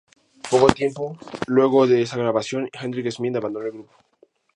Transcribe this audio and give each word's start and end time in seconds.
Poco 0.49 0.65
tiempo 0.73 1.15
luego 1.45 1.85
de 1.85 2.01
esa 2.01 2.17
grabación 2.17 2.67
Hendrik 2.73 3.07
Smith 3.11 3.35
abandonó 3.35 3.67
el 3.67 3.71
grupo. 3.73 3.93